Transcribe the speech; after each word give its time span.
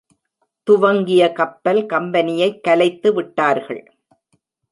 துவங்கிய 0.67 1.31
கப்பல் 1.31 1.85
கம்பெனியைக் 1.85 2.63
கலைத்து 2.63 3.13
விட்டார்கள். 3.13 3.83